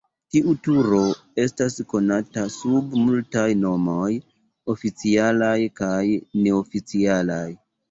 Tiu 0.35 0.53
turo 0.67 1.01
estas 1.43 1.77
konata 1.93 2.45
sub 2.55 2.97
multaj 3.03 3.45
nomoj, 3.67 4.09
oficialaj 4.75 5.55
kaj 5.83 6.03
neoficialaj. 6.43 7.47